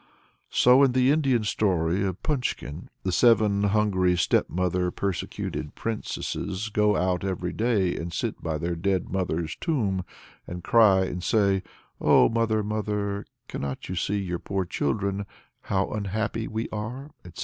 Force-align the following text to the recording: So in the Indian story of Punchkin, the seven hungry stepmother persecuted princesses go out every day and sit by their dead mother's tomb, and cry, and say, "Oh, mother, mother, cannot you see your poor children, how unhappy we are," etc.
So 0.49 0.81
in 0.81 0.93
the 0.93 1.11
Indian 1.11 1.43
story 1.43 2.03
of 2.03 2.23
Punchkin, 2.23 2.89
the 3.03 3.11
seven 3.11 3.65
hungry 3.65 4.17
stepmother 4.17 4.89
persecuted 4.89 5.75
princesses 5.75 6.69
go 6.69 6.95
out 6.97 7.23
every 7.23 7.53
day 7.53 7.95
and 7.97 8.11
sit 8.11 8.41
by 8.41 8.57
their 8.57 8.75
dead 8.75 9.09
mother's 9.09 9.55
tomb, 9.55 10.03
and 10.47 10.63
cry, 10.63 11.05
and 11.05 11.23
say, 11.23 11.61
"Oh, 11.99 12.29
mother, 12.29 12.63
mother, 12.63 13.27
cannot 13.47 13.89
you 13.89 13.95
see 13.95 14.17
your 14.17 14.39
poor 14.39 14.65
children, 14.65 15.27
how 15.65 15.91
unhappy 15.91 16.47
we 16.47 16.67
are," 16.69 17.11
etc. 17.23 17.39